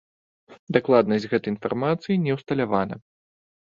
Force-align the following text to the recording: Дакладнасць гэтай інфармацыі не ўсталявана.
Дакладнасць 0.77 1.29
гэтай 1.35 1.55
інфармацыі 1.57 2.21
не 2.27 2.31
ўсталявана. 2.43 2.95